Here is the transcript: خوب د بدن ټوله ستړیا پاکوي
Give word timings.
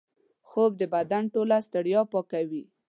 خوب 0.49 0.71
د 0.77 0.83
بدن 0.93 1.23
ټوله 1.33 1.57
ستړیا 1.67 2.01
پاکوي 2.11 2.63